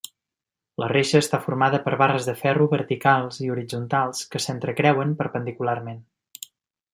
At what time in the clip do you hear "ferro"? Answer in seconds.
2.39-2.67